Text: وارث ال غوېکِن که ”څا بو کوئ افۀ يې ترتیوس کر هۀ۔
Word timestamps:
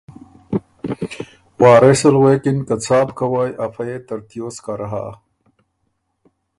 وارث 1.61 2.01
ال 2.09 2.15
غوېکِن 2.21 2.57
که 2.67 2.75
”څا 2.85 2.99
بو 3.05 3.13
کوئ 3.17 3.51
افۀ 3.65 3.83
يې 3.89 3.97
ترتیوس 4.07 4.55
کر 4.65 4.81
هۀ۔ 4.91 5.05